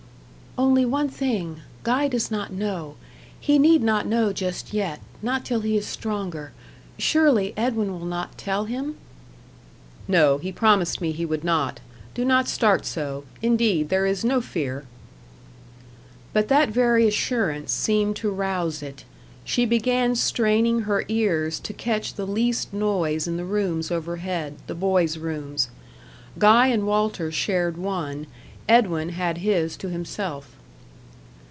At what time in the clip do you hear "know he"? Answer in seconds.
2.51-3.57